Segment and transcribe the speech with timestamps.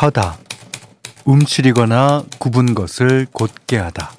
[0.00, 0.38] 펴다,
[1.26, 4.12] 움츠리거나 굽은 것을 곧게 하다,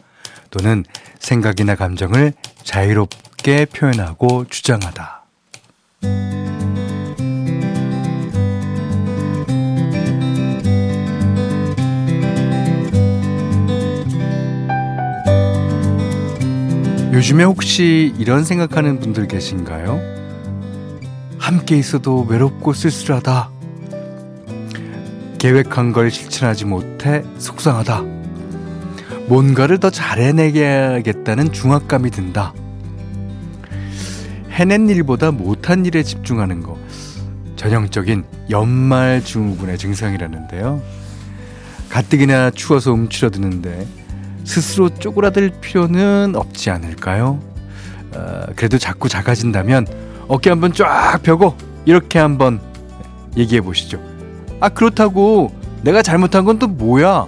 [0.52, 0.84] 또는
[1.18, 5.24] 생각이나 감정을 자유롭게 표현하고 주장하다.
[17.12, 20.00] 요즘에 혹시 이런 생각하는 분들 계신가요?
[21.40, 23.61] 함께 있어도 외롭고 쓸쓸하다.
[25.42, 28.04] 계획한 걸 실천하지 못해 속상하다.
[29.28, 32.54] 뭔가를 더 잘해내야겠다는 중압감이 든다.
[34.52, 36.78] 해낸 일보다 못한 일에 집중하는 거.
[37.56, 40.80] 전형적인 연말 증후군의 증상이라는데요.
[41.90, 43.88] 가뜩이나 추워서 움츠러드는데
[44.44, 47.40] 스스로 쪼그라들 필요는 없지 않을까요?
[48.14, 49.88] 어, 그래도 자꾸 작아진다면
[50.28, 52.62] 어깨 한번 쫙 펴고 이렇게 한번
[53.36, 54.11] 얘기해 보시죠.
[54.62, 55.52] 아, 그렇다고
[55.84, 57.28] 내가 잘못한 건 또 뭐야?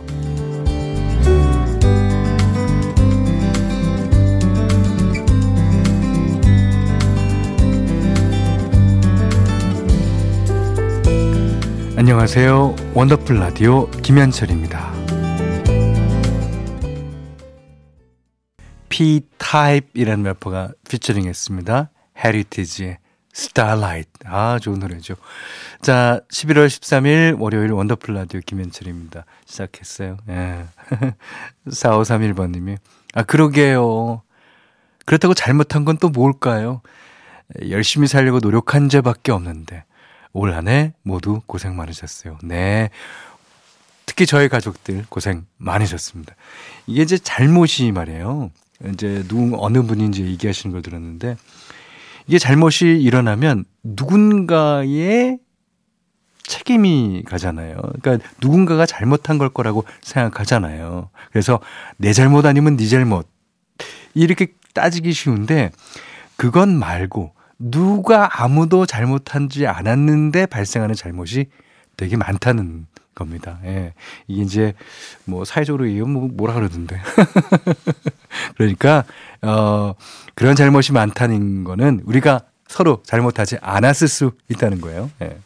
[11.97, 12.75] 안녕하세요.
[12.93, 14.91] 원더풀 라디오 김현철입니다.
[18.89, 21.89] P-Type이라는 래퍼가 피처링 했습니다.
[22.23, 22.97] 헤리티지의
[23.35, 24.09] Starlight.
[24.25, 25.15] 아, 좋은 노래죠.
[25.81, 29.25] 자, 11월 13일 월요일 원더풀 라디오 김현철입니다.
[29.45, 30.17] 시작했어요.
[30.29, 30.65] 예.
[31.67, 32.77] 4531번님이.
[33.15, 34.21] 아, 그러게요.
[35.05, 36.81] 그렇다고 잘못한 건 또 뭘까요?
[37.69, 39.83] 열심히 살려고 노력한 죄밖에 없는데.
[40.35, 42.37] 올 한 해 모두 고생 많으셨어요.
[42.43, 42.89] 네.
[44.05, 46.35] 특히 저희 가족들 고생 많으셨습니다.
[46.87, 48.51] 이게 이제 잘못이 말이에요.
[48.91, 51.37] 이제 누구 어느 분인지 얘기하시는 걸 들었는데
[52.27, 55.39] 이게 잘못이 일어나면 누군가의
[56.43, 57.75] 책임이 가잖아요.
[58.01, 61.09] 그러니까 누군가가 잘못한 걸 거라고 생각하잖아요.
[61.31, 61.59] 그래서
[61.97, 63.27] 내 잘못 아니면 네 잘못
[64.13, 65.71] 이렇게 따지기 쉬운데
[66.35, 71.47] 그건 말고 누가 아무도 잘못한지 않았는데 발생하는 잘못이
[71.95, 73.59] 되게 많다는 겁니다.
[73.65, 73.93] 예.
[74.27, 74.73] 이게 이제
[75.25, 76.99] 뭐 사회적으로 이거 뭐 뭐라 그러던데.
[78.57, 79.03] 그러니까
[79.41, 79.93] 어
[80.35, 85.09] 그런 잘못이 많다는 거는 우리가 서로 잘못하지 않았을 수 있다는 거예요.
[85.21, 85.37] 예.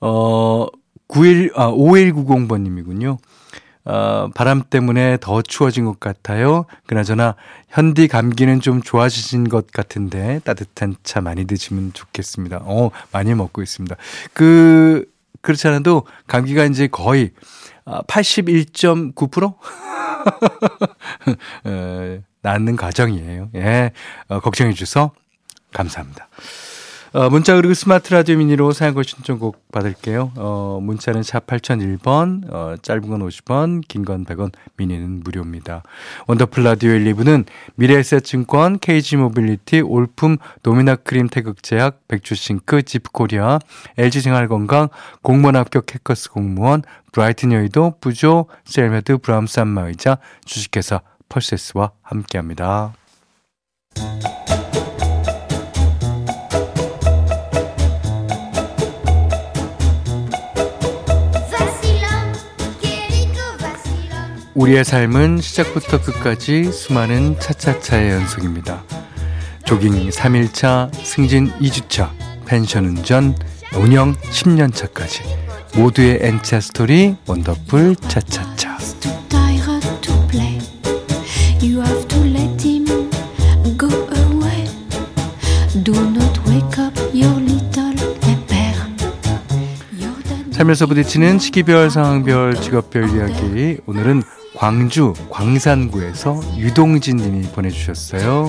[0.00, 0.66] 어
[1.06, 3.18] 91, 아, 5190번님이군요.
[3.86, 6.64] 어, 바람 때문에 더 추워진 것 같아요.
[6.86, 7.36] 그나저나
[7.68, 12.62] 현디 감기는 좀 좋아지신 것 같은데 따뜻한 차 많이 드시면 좋겠습니다.
[12.64, 13.96] 어, 많이 먹고 있습니다.
[14.32, 15.04] 그
[15.44, 17.30] 그렇지 않아도 감기가 이제 거의
[17.84, 19.54] 81.9%?
[21.64, 23.50] 어, 낫는 과정이에요.
[23.54, 23.92] 예.
[24.28, 25.12] 어, 걱정해 주셔서
[25.72, 26.28] 감사합니다.
[27.16, 30.32] 어, 문자 그리고 스마트 라디오 미니로 사연과 신청곡 받을게요.
[30.34, 35.84] 어, 문자는 샵 8001번, 어, 짧은 건 50원, 긴 건 100원, 미니는 무료입니다.
[36.26, 37.44] 원더풀 라디오 1, 2부는
[37.76, 43.60] 미래에셋증권, KG 모빌리티, 올품, 도미나 크림 태극제약, 백주싱크, 지프코리아,
[43.96, 44.88] LG생활건강,
[45.22, 46.82] 공무원 합격 해커스 공무원,
[47.12, 52.92] 브라이튼 여의도, 부조, 셀메드, 브람스 안마의자, 주식회사 펄세스와 함께합니다.
[64.54, 68.84] 우리의 삶은 시작부터 끝까지 수많은 차차차의 연속입니다.
[69.66, 72.10] 조깅 3일차, 승진 2주차,
[72.46, 73.34] 펜션 운전,
[73.76, 75.22] 운영 10년차까지.
[75.76, 78.78] 모두의 N차 스토리 원더풀 차차차.
[90.52, 93.78] 살면서 부딪히는 시기별, 상황별, 직업별 이야기.
[93.86, 94.22] 오늘은
[94.56, 98.48] 광주 광산구에서 유동진 님이 보내주셨어요.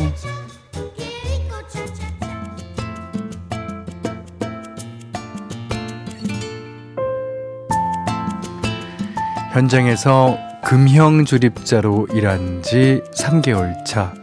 [9.51, 14.13] 현장에서 금형 조립자로 일한 지 3개월 차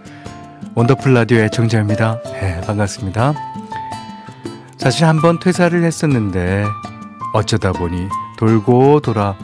[0.74, 2.22] 원더풀 라디오 애청자입니다.
[2.24, 3.34] 네, 반갑습니다.
[4.76, 6.64] 사실 한번 퇴사를 했었는데
[7.32, 9.36] 어쩌다 보니 돌고 돌아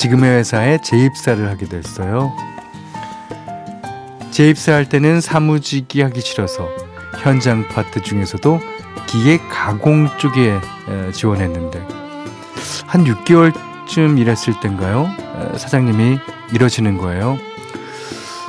[0.00, 2.34] 지금의 회사에 재입사를 하게 됐어요.
[4.30, 6.70] 재입사할 때는 사무직이 하기 싫어서
[7.22, 8.60] 현장 파트 중에서도
[9.06, 10.58] 기계 가공 쪽에
[11.12, 11.86] 지원했는데
[12.86, 15.06] 한 6개월쯤 일했을 땐가요?
[15.58, 16.18] 사장님이
[16.54, 17.36] 이러시는 거예요.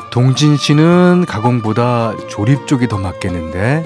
[0.09, 3.83] 동진 씨는 가공보다 조립 쪽이 더 맞겠는데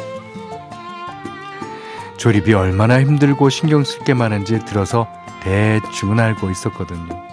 [2.18, 5.08] 조립이 얼마나 힘들고 신경 쓸 게 많은지 들어서
[5.42, 7.26] 대충은 알고 있었거든요.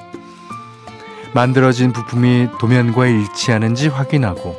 [1.35, 4.57] 만들어진 부품이 도면과 일치하는지 확인하고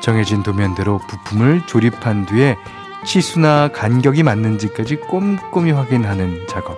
[0.00, 2.56] 정해진 도면대로 부품을 조립한 뒤에
[3.04, 6.76] 치수나 간격이 맞는지까지 꼼꼼히 확인하는 작업.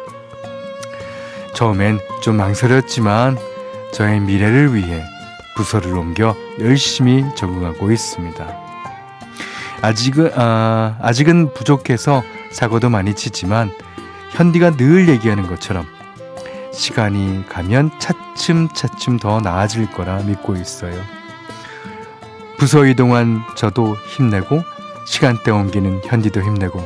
[1.54, 3.36] 처음엔 좀 망설였지만
[3.92, 5.02] 저의 미래를 위해
[5.56, 8.46] 부서를 옮겨 열심히 적응하고 있습니다.
[9.82, 12.22] 아직은, 아, 아직은 부족해서
[12.52, 13.72] 사고도 많이 치지만
[14.30, 15.86] 현디가 늘 얘기하는 것처럼
[16.78, 20.94] 시간이 가면 차츰차츰 더 나아질 거라 믿고 있어요.
[22.56, 24.62] 부서 이동한 저도 힘내고
[25.04, 26.80] 시간대 옮기는 현디도 힘내고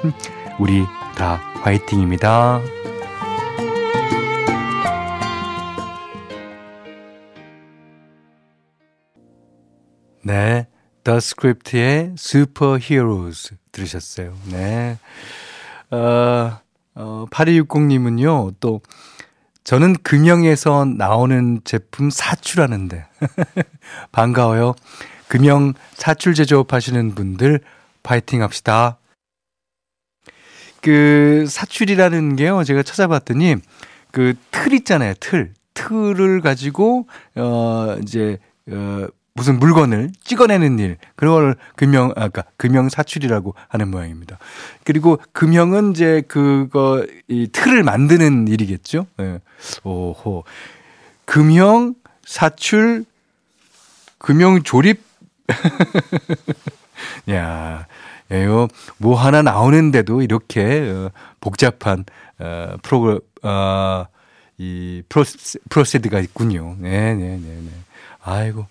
[0.58, 0.84] 우리
[1.16, 2.60] 다 화이팅입니다.
[10.22, 10.66] 네.
[11.04, 14.32] The Script의 Superheroes 들으셨어요.
[14.50, 14.98] 네.
[15.90, 16.58] 어,
[16.94, 18.80] 어, 8260님은요, 또,
[19.66, 23.04] 저는 금영에서 나오는 제품 사출하는데.
[24.12, 24.76] 반가워요.
[25.26, 27.58] 금영 사출 제조업 하시는 분들,
[28.04, 28.98] 파이팅 합시다.
[30.80, 33.56] 그, 사출이라는 게요, 제가 찾아봤더니,
[34.12, 35.52] 그 틀 있잖아요, 틀.
[35.74, 38.38] 틀을 가지고, 어, 이제,
[38.70, 44.38] 어, 무슨 물건을 찍어내는 일 그런 걸 금형 아까 그러니까 금형 사출이라고 하는 모양입니다.
[44.82, 49.06] 그리고 금형은 이제 그거 이 틀을 만드는 일이겠죠.
[49.20, 49.22] 예.
[49.22, 49.38] 네.
[49.84, 50.44] 오호.
[51.26, 51.94] 금형
[52.24, 53.04] 사출
[54.18, 55.02] 금형 조립
[57.30, 57.86] 야,
[58.32, 58.68] 예요.
[58.96, 61.10] 뭐 하나 나오는데도 이렇게 어,
[61.40, 62.06] 복잡한
[62.38, 64.06] 어, 프로그램 어,
[64.56, 66.74] 이 프로세, 프로세드가 있군요.
[66.78, 67.70] 네, 네, 네, 네.
[68.22, 68.66] 아이고.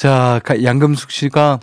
[0.00, 1.60] 자, 양금숙 씨가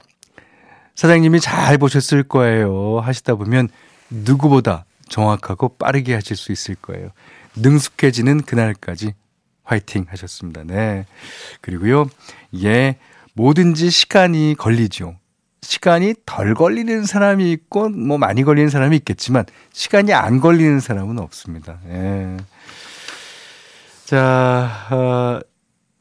[0.94, 3.00] 사장님이 잘 보셨을 거예요.
[3.00, 3.68] 하시다 보면
[4.12, 7.10] 누구보다 정확하고 빠르게 하실 수 있을 거예요.
[7.56, 9.16] 능숙해지는 그날까지
[9.64, 10.62] 화이팅 하셨습니다.
[10.66, 11.08] 네.
[11.62, 12.06] 그리고요,
[12.62, 12.98] 예,
[13.34, 15.16] 뭐든지 시간이 걸리죠.
[15.64, 21.80] 시간이 덜 걸리는 사람이 있고, 뭐 많이 걸리는 사람이 있겠지만, 시간이 안 걸리는 사람은 없습니다.
[21.90, 22.38] 예.
[24.06, 25.40] 자, 어,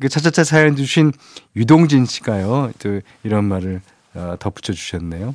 [0.01, 1.13] 그 차차차 사연 주신
[1.55, 2.73] 유동진 씨가요.
[2.79, 3.81] 또 이런 말을
[4.15, 5.35] 어, 덧붙여 주셨네요.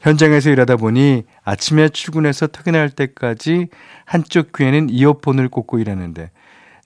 [0.00, 3.68] 현장에서 일하다 보니 아침에 출근해서 퇴근할 때까지
[4.04, 6.30] 한쪽 귀에는 이어폰을 꽂고 일하는데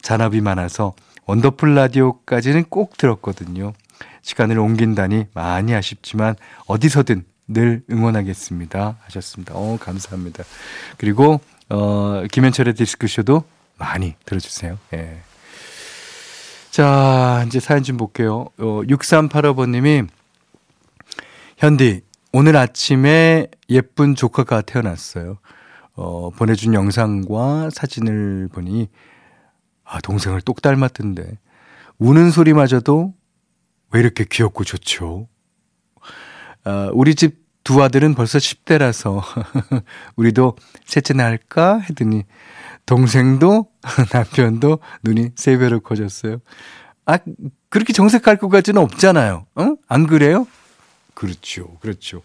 [0.02, 0.94] 잔업이 많아서
[1.26, 3.72] 원더풀 라디오까지는 꼭 들었거든요.
[4.22, 6.36] 시간을 옮긴다니 많이 아쉽지만
[6.66, 8.98] 어디서든 늘 응원하겠습니다.
[9.00, 9.54] 하셨습니다.
[9.54, 10.44] 어, 감사합니다.
[10.98, 11.40] 그리고,
[11.70, 13.42] 어, 김현철의 디스크쇼도
[13.78, 14.78] 많이 들어주세요.
[14.94, 15.22] 예.
[16.70, 18.46] 자, 이제 사연 좀 볼게요.
[18.58, 20.08] 어, 6385번님이,
[21.56, 25.38] 현디, 오늘 아침에 예쁜 조카가 태어났어요.
[25.94, 28.88] 어, 보내준 영상과 사진을 보니,
[29.84, 31.38] 아, 동생을 똑 닮았던데.
[31.98, 33.14] 우는 소리마저도
[33.90, 35.28] 왜 이렇게 귀엽고 좋죠?
[36.64, 39.22] 아, 우리 집 두 아들은 벌써 10대라서,
[40.16, 40.56] 우리도
[40.86, 41.80] 셋째 날까?
[41.80, 42.24] 했더니,
[42.88, 43.68] 동생도
[44.12, 46.38] 남편도 눈이 세 배로 커졌어요.
[47.04, 47.18] 아,
[47.68, 49.44] 그렇게 정색할 것 같지는 없잖아요.
[49.54, 49.74] 어?
[49.88, 50.46] 안 그래요?
[51.12, 51.76] 그렇죠.
[51.80, 52.22] 그렇죠.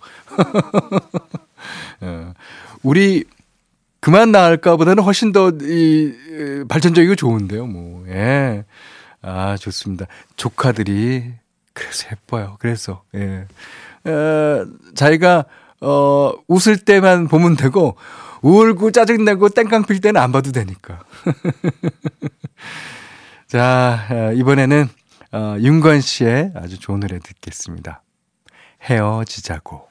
[2.00, 2.34] 어,
[2.82, 3.26] 우리
[4.00, 6.14] 그만 나을까 보다는 훨씬 더 이,
[6.70, 8.06] 발전적이고 좋은데요, 뭐.
[8.08, 8.64] 예.
[9.22, 10.06] 아, 좋습니다.
[10.38, 11.34] 조카들이
[11.74, 12.56] 그래서 예뻐요.
[12.60, 13.46] 그래서, 예.
[14.10, 14.66] 어,
[14.96, 15.46] 자기가,
[15.82, 17.98] 어, 웃을 때만 보면 되고,
[18.44, 21.04] 울고 짜증내고 땡깡 필 때는 안 봐도 되니까.
[23.48, 24.88] 자, 어, 이번에는
[25.32, 28.04] 어, 윤건 씨의 아주 좋은 노래 듣겠습니다.
[28.84, 29.88] 헤어지자고.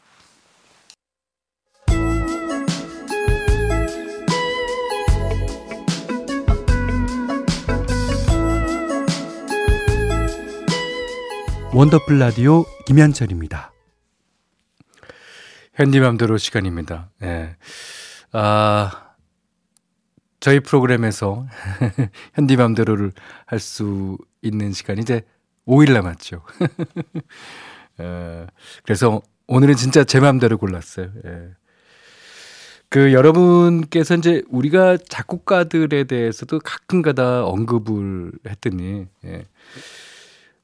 [11.74, 13.72] 원더풀 라디오 김현철입니다.
[15.74, 17.08] 현디맘대로 시간입니다.
[17.18, 17.56] 네.
[18.32, 19.14] 아,
[20.40, 21.46] 저희 프로그램에서
[22.34, 23.12] 현디맘대로를
[23.46, 25.22] 할 수 있는 시간이 이제
[25.66, 26.42] 5일 남았죠.
[27.98, 28.46] 어,
[28.82, 31.10] 그래서 오늘은 진짜 제 맘대로 골랐어요.
[31.24, 31.50] 예.
[32.88, 39.44] 그 여러분께서 이제 우리가 작곡가들에 대해서도 가끔가다 언급을 했더니 예.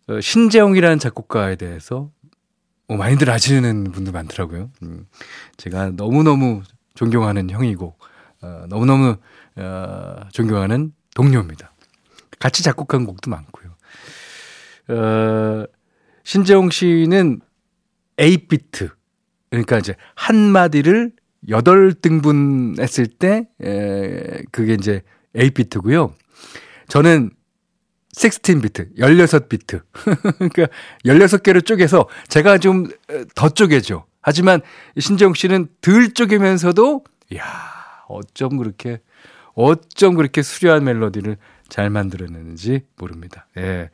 [0.08, 2.10] 어, 신재홍이라는 작곡가에 대해서
[2.88, 4.70] 뭐 많이들 아시는 분들 많더라고요.
[4.82, 5.06] 음,
[5.58, 6.62] 제가 너무너무
[6.98, 7.94] 존경하는 형이고
[8.42, 9.16] 어, 너무너무
[9.54, 11.72] 어, 존경하는 동료입니다.
[12.40, 13.76] 같이 작곡한 곡도 많고요.
[14.88, 15.64] 어,
[16.24, 17.40] 신재홍 씨는
[18.16, 18.90] 8비트
[19.48, 21.12] 그러니까 이제 한 마디를
[21.48, 25.02] 8등분 했을 때, 에, 그게 이제
[25.36, 26.12] 8비트고요.
[26.88, 27.30] 저는
[28.16, 29.82] 16비트, 16비트.
[29.92, 30.66] 그러니까
[31.04, 32.88] 16개로 쪼개서 제가 좀
[33.36, 34.04] 더 쪼개죠.
[34.28, 34.61] 하지만
[34.99, 37.42] 신재용 씨는 덜 쪼개면서도, 이야,
[38.08, 39.00] 어쩜 그렇게,
[39.54, 41.38] 어쩜 그렇게 수려한 멜로디를
[41.70, 43.47] 잘 만들어내는지 모릅니다.
[43.56, 43.88] 예.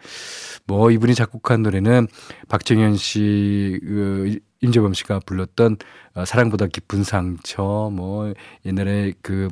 [0.67, 2.09] 뭐, 이분이 작곡한 노래는
[2.49, 5.77] 박정현 씨, 그, 임재범 씨가 불렀던
[6.15, 9.49] 어, 사랑보다 깊은 상처, 뭐, 옛날에 그,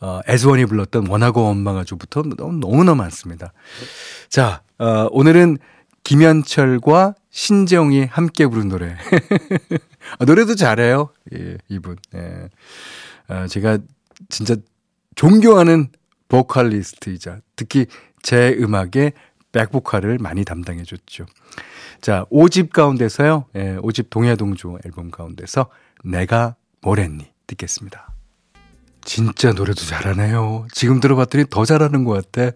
[0.00, 2.22] 어, 에즈원이 불렀던 원하고 원망아주부터
[2.60, 3.54] 너무나 많습니다.
[4.28, 5.56] 자, 어, 오늘은
[6.04, 8.96] 김현철과 신재영이 함께 부른 노래.
[10.18, 11.10] 아, 노래도 잘해요.
[11.34, 11.96] 예, 이분.
[12.14, 12.48] 예.
[13.28, 13.78] 아, 제가
[14.28, 14.56] 진짜
[15.14, 15.88] 존경하는
[16.28, 17.86] 보컬리스트이자 특히
[18.22, 19.12] 제 음악에
[19.52, 21.26] 백보컬을 많이 담당해 줬죠.
[22.00, 23.46] 자, 5집 가운데서요.
[23.56, 25.68] 예, 5집 동해동조 앨범 가운데서
[26.04, 28.17] 내가 뭐랬니 듣겠습니다.
[29.08, 30.66] 진짜 노래도 잘하네요.
[30.70, 32.52] 지금 들어봤더니 더 잘하는 것 같아.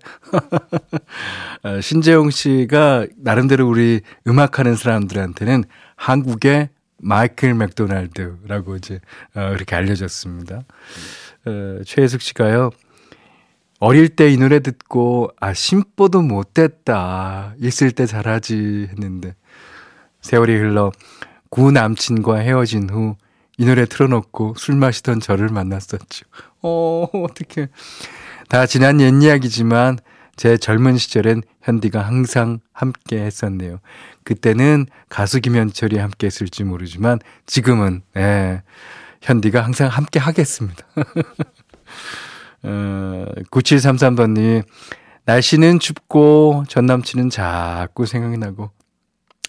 [1.63, 5.65] 어, 신재용 씨가 나름대로 우리 음악하는 사람들한테는
[5.97, 6.69] 한국의
[6.99, 9.01] 마이클 맥도날드라고 이제
[9.35, 10.65] 어, 그렇게 알려졌습니다.
[11.47, 12.69] 어, 최혜숙 씨가요.
[13.81, 19.35] 어릴 때 이 노래 듣고 아 심보도 못됐다 있을 때 잘하지 했는데
[20.21, 20.93] 세월이 흘러
[21.49, 23.17] 구 남친과 헤어진 후
[23.63, 26.27] 이 노래 틀어놓고 술 마시던 저를 만났었죠.
[26.63, 27.69] 어, 어떡해.
[28.49, 30.01] 다 지난 옛 이야기지만
[30.35, 33.79] 제 젊은 시절엔 현디가 항상 함께 했었네요.
[34.25, 38.65] 그때는 가수 김현철이 함께 했을지 모르지만 지금은, 예,
[39.21, 40.85] 현디가 항상 함께 하겠습니다.
[42.65, 44.65] 어, 9733번님,
[45.25, 48.73] 날씨는 춥고 전 남친은 자꾸 생각이 나고.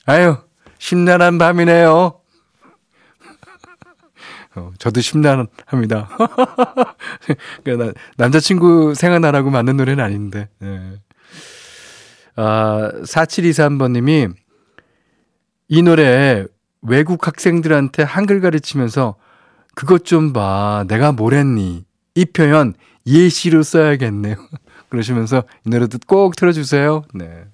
[0.05, 0.37] 아유,
[0.77, 2.22] 심란한 밤이네요.
[4.55, 6.09] 어, 저도 심란합니다.
[7.63, 10.47] 그러니까 남자친구 생각나라고 만든 노래는 아닌데.
[10.59, 10.99] 네.
[12.35, 14.33] 아, 4723번님이
[15.69, 16.45] 이 노래
[16.81, 19.15] 외국 학생들한테 한글 가르치면서
[19.75, 20.85] 그것 좀 봐.
[20.87, 21.83] 내가 뭘 했니?
[22.15, 22.73] 이 표현
[23.07, 24.35] 예시로 써야겠네요.
[24.89, 27.03] 그러시면서 이 노래도 꼭 틀어주세요.
[27.15, 27.45] 네.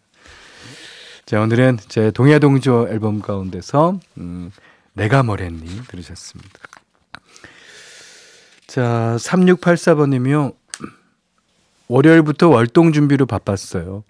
[1.25, 4.51] 자, 오늘은 제 동해동조 앨범 가운데서, 음,
[4.93, 5.83] 내가 뭘 했니?
[5.87, 6.59] 들으셨습니다.
[8.69, 10.53] 자, 3684번님이요.
[11.87, 14.03] 월요일부터 월동 준비로 바빴어요.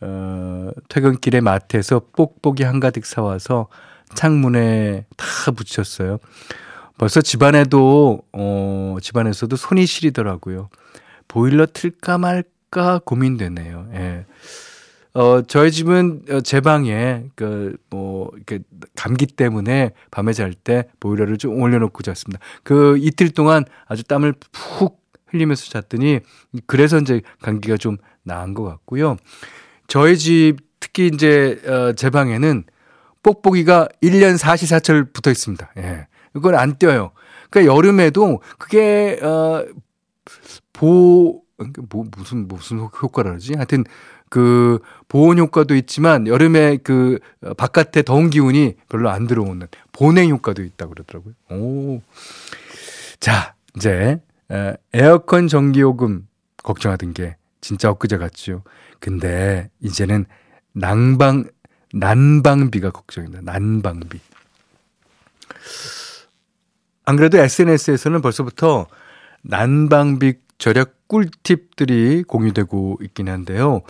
[0.00, 3.68] 어, 퇴근길에 마트에서 뽁뽁이 한가득 사와서
[4.14, 6.20] 창문에 다 붙였어요.
[6.96, 10.70] 벌써 집안에도, 어, 집안에서도 손이 시리더라고요.
[11.28, 13.90] 보일러 틀까 말까 고민되네요.
[13.92, 14.24] 예.
[15.16, 18.58] 어, 저희 집은 어, 제 방에, 그, 뭐, 이렇게,
[18.94, 22.38] 감기 때문에 밤에 잘 때 보일러를 좀 올려놓고 잤습니다.
[22.62, 26.20] 그 이틀 동안 아주 땀을 푹 흘리면서 잤더니,
[26.66, 29.16] 그래서 이제 감기가 좀 나은 것 같고요.
[29.86, 32.64] 저희 집, 특히 이제, 어, 제 방에는
[33.22, 35.72] 뽁뽁이가 1년 사시사철 붙어 있습니다.
[35.78, 36.08] 예.
[36.36, 37.12] 이걸 안 떼어요.
[37.48, 39.64] 그러니까 여름에도 그게, 어,
[40.74, 41.42] 보,
[41.88, 43.54] 뭐, 무슨, 무슨 효과라 그러지?
[43.54, 43.84] 하여튼,
[44.28, 47.18] 그 보온 효과도 있지만 여름에 그
[47.56, 51.34] 바깥에 더운 기운이 별로 안 들어오는 보냉 효과도 있다고 그러더라고요.
[51.50, 52.02] 오.
[53.20, 54.20] 자, 이제
[54.92, 56.26] 에어컨 전기요금
[56.62, 58.62] 걱정하던 게 진짜 엊그제 같죠.
[58.98, 60.26] 근데 이제는
[60.72, 61.44] 난방
[61.92, 63.42] 난방비가 걱정입니다.
[63.44, 64.20] 난방비.
[67.04, 68.88] 안 그래도 SNS에서는 벌써부터
[69.42, 73.82] 난방비 절약 꿀팁들이 공유되고 있긴 한데요.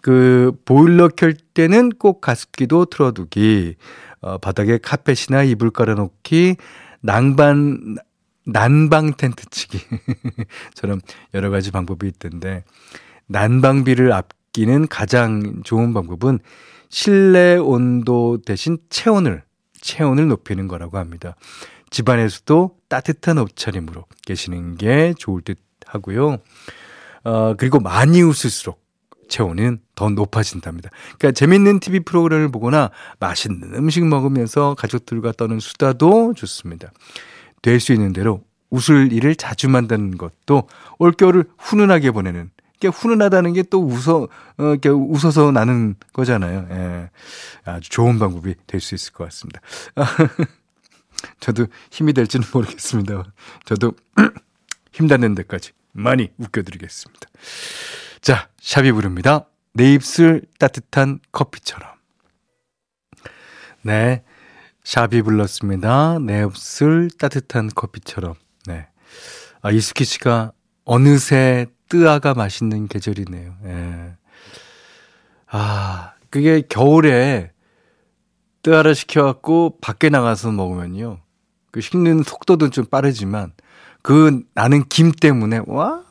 [0.00, 3.76] 그 보일러 켤 때는 꼭 가습기도 틀어두기,
[4.20, 6.56] 어, 바닥에 카펫이나 이불 깔아놓기,
[7.02, 7.96] 낭반
[8.46, 11.00] 난방 텐트 치기처럼
[11.34, 12.64] 여러 가지 방법이 있던데
[13.26, 16.40] 난방비를 아끼는 가장 좋은 방법은
[16.88, 19.44] 실내 온도 대신 체온을
[19.80, 21.36] 체온을 높이는 거라고 합니다.
[21.90, 25.58] 집안에서도 따뜻한 옷차림으로 계시는 게 좋을 듯
[25.92, 26.38] 하고요.
[27.24, 28.80] 어, 그리고 많이 웃을수록
[29.28, 30.90] 체온은 더 높아진답니다.
[31.18, 36.90] 그러니까 재밌는 TV 프로그램을 보거나 맛있는 음식 먹으면서 가족들과 떠는 수다도 좋습니다.
[37.62, 40.68] 될 수 있는 대로 웃을 일을 자주 만드는 것도
[40.98, 46.66] 올겨울을 훈훈하게 보내는 게 훈훈하다는 게 또 웃어 어, 이렇게 웃어서 나는 거잖아요.
[46.70, 47.10] 예.
[47.64, 49.60] 아주 좋은 방법이 될 수 있을 것 같습니다.
[51.40, 53.24] 저도 힘이 될지는 모르겠습니다.
[53.66, 53.92] 저도
[54.92, 57.28] 힘 닿는 데까지 많이 웃겨드리겠습니다.
[58.20, 59.46] 자, 샵이 부릅니다.
[59.72, 61.88] 내 입술 따뜻한 커피처럼.
[63.82, 64.22] 네.
[64.84, 66.18] 샤비 불렀습니다.
[66.18, 68.34] 내 입술 따뜻한 커피처럼.
[68.66, 68.88] 네.
[69.62, 70.52] 아, 이스키 씨가
[70.84, 73.56] 어느새 뜨아가 맛있는 계절이네요.
[73.64, 74.16] 예.
[75.46, 77.52] 아, 그게 겨울에
[78.62, 81.20] 뜨아를 시켜갖고 밖에 나가서 먹으면요.
[81.70, 83.52] 그 식는 속도도 좀 빠르지만
[84.02, 86.04] 그 나는 김 때문에 와.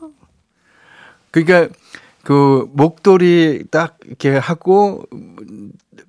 [1.31, 1.73] 그러니까
[2.23, 5.03] 그 목도리 딱 이렇게 하고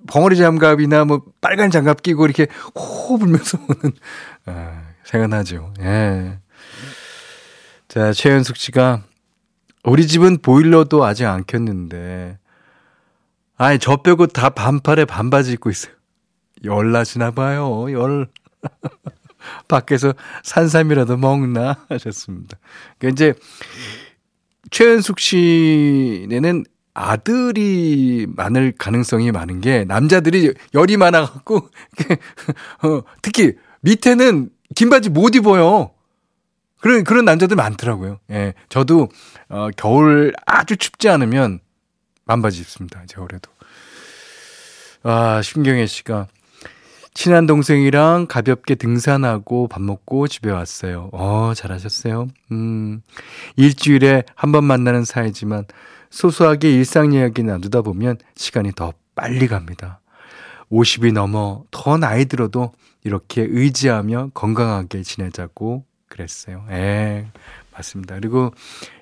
[0.06, 3.92] 벙어리 장갑이나 뭐 빨간 장갑 끼고 이렇게 호 불면서 오는
[4.46, 5.72] 아, 생각나죠.
[5.80, 6.38] 예.
[7.88, 9.02] 자, 최현숙 씨가
[9.84, 12.38] 우리 집은 보일러도 아직 안 켰는데
[13.56, 15.92] 아이 저 빼고 다 반팔에 반바지 입고 있어요.
[16.64, 17.90] 열 나시나 봐요.
[17.92, 18.28] 열.
[19.68, 22.58] 밖에서 산삼이라도 먹나 하셨습니다.
[22.98, 23.34] 그러니까 이제
[24.70, 31.56] 최은숙 씨네는 아들이 많을 가능성이 많은 게 남자들이 열이 많아갖고
[32.82, 35.92] 어, 특히 밑에는 긴 바지 못 입어요.
[36.80, 38.18] 그런 그런 남자들 많더라고요.
[38.30, 39.08] 예, 저도
[39.48, 41.60] 어, 겨울 아주 춥지 않으면
[42.26, 43.02] 반바지 입습니다.
[43.08, 43.50] 겨울에도.
[45.02, 46.28] 아 심경혜 씨가
[47.12, 51.10] 친한 동생이랑 가볍게 등산하고 밥 먹고 집에 왔어요.
[51.12, 52.28] 어, 잘하셨어요.
[52.52, 53.02] 음,
[53.56, 55.64] 일주일에 한 번 만나는 사이지만
[56.10, 60.00] 소소하게 일상 이야기 나누다 보면 시간이 더 빨리 갑니다.
[60.70, 62.72] 50이 넘어 더 나이 들어도
[63.04, 66.64] 이렇게 의지하며 건강하게 지내자고 그랬어요.
[66.70, 67.26] 예,
[67.72, 68.14] 맞습니다.
[68.16, 68.52] 그리고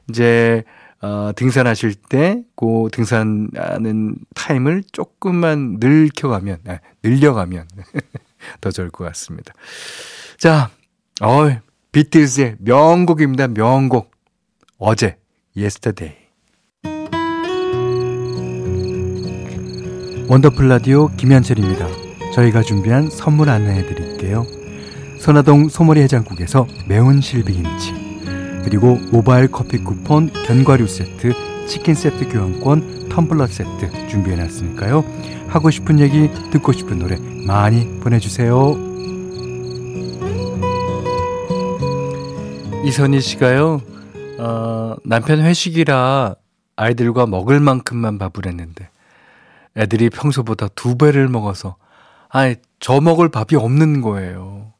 [0.08, 0.64] 이제
[1.00, 7.68] 어, 등산하실 때, 그 등산하는 타임을 조금만 늘켜가면, 아, 늘려가면
[8.60, 9.52] 더 좋을 것 같습니다.
[10.38, 10.70] 자,
[11.20, 11.48] 어,
[11.92, 13.48] 비틀즈의 명곡입니다.
[13.48, 14.10] 명곡.
[14.78, 15.16] 어제,
[15.56, 16.16] yesterday.
[20.28, 21.86] 원더풀 라디오 김현철입니다.
[22.34, 24.44] 저희가 준비한 선물 안내해 드릴게요.
[25.20, 28.07] 선화동 소머리 해장국에서 매운 실비김치.
[28.64, 31.32] 그리고 모바일 커피 쿠폰, 견과류 세트,
[31.66, 35.04] 치킨 세트 교환권, 텀블러 세트 준비해놨으니까요.
[35.48, 37.16] 하고 싶은 얘기, 듣고 싶은 노래
[37.46, 38.76] 많이 보내주세요.
[42.84, 43.82] 이선희 씨가요,
[44.38, 46.36] 어, 남편 회식이라
[46.76, 48.88] 아이들과 먹을 만큼만 밥을 했는데,
[49.76, 51.76] 애들이 평소보다 두 배를 먹어서,
[52.28, 54.72] 아이, 저 먹을 밥이 없는 거예요.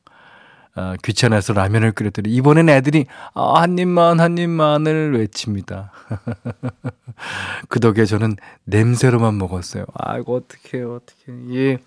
[0.77, 5.93] 어, 귀찮아서 라면을 끓였더니 이번엔 애들이 아, 한 입만 한 입만을 외칩니다.
[7.69, 9.85] 그 덕에 저는 냄새로만 먹었어요.
[9.95, 11.55] 아이고 어떡해요 어떡해.
[11.55, 11.79] 예.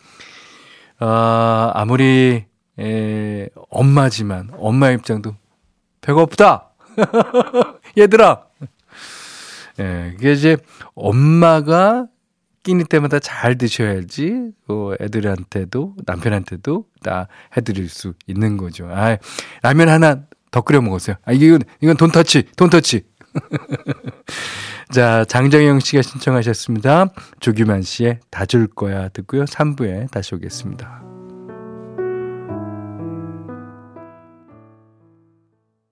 [1.00, 2.46] 아, 아무리
[2.80, 5.36] 에, 엄마지만 엄마 입장도
[6.02, 6.70] 배고프다.
[7.98, 8.46] 얘들아.
[9.80, 10.58] 예, 이게 이제
[10.96, 12.08] 엄마가
[12.64, 18.88] 끼니 때마다 잘 드셔야지 어, 애들한테도 남편한테도 다 해드릴 수 있는 거죠.
[18.92, 19.18] 아
[19.64, 21.16] 라면 하나 더 끓여 먹었어요.
[21.26, 23.04] 아 이건 이건 돈터치 돈터치.
[24.92, 27.08] 자 장정영 씨가 신청하셨습니다.
[27.40, 29.46] 조규만 씨의 다 줄 거야 듣고요.
[29.46, 31.11] 3부에 다시 오겠습니다.